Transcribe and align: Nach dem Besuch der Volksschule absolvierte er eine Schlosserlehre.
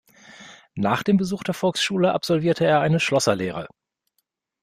Nach 0.73 1.03
dem 1.03 1.17
Besuch 1.17 1.43
der 1.43 1.53
Volksschule 1.53 2.11
absolvierte 2.11 2.65
er 2.65 2.79
eine 2.81 2.99
Schlosserlehre. 2.99 3.67